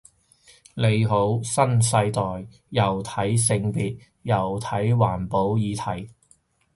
[0.73, 6.09] 你好新世代，又睇性別又睇環保議題